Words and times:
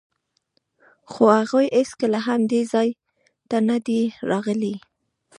خو 1.11 1.23
هغوی 1.37 1.67
هېڅکله 1.79 2.19
هم 2.27 2.41
دې 2.51 2.61
ځای 2.73 2.89
ته 3.49 3.57
نه 3.69 3.77
دي 3.85 4.01
راغلي. 4.29 4.75